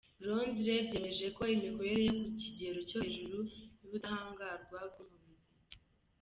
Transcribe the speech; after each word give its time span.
Londres 0.25 0.81
byemejeko 0.91 1.41
imikorere 1.55 2.01
yo 2.07 2.13
ku 2.23 2.27
kigero 2.41 2.77
cyo 2.89 2.99
hejuru 3.05 3.39
y’ubudahangarwa 3.81 4.79
bw’umubiri 4.91 5.43